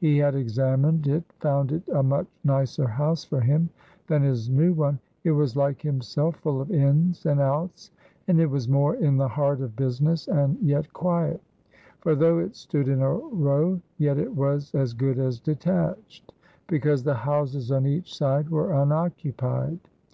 [0.00, 3.68] He had examined it, found it a much nicer house for him
[4.06, 7.90] than his new one it was like himself, full of ins and outs,
[8.26, 11.42] and it was more in the heart of business and yet quiet;
[12.00, 16.32] for, though it stood in a row, yet it was as good as detached,
[16.66, 19.80] because the houses on each side were unoccupied.